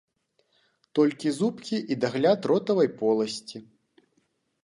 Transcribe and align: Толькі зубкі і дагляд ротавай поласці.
Толькі 0.99 1.33
зубкі 1.39 1.77
і 1.95 1.99
дагляд 2.05 2.49
ротавай 2.51 2.89
поласці. 3.01 3.57